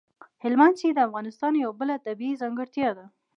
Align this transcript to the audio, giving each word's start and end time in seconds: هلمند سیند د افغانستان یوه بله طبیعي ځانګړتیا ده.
هلمند 0.43 0.75
سیند 0.81 0.95
د 0.97 1.05
افغانستان 1.07 1.53
یوه 1.63 1.75
بله 1.79 1.95
طبیعي 2.05 2.39
ځانګړتیا 2.41 2.89
ده. 2.97 3.05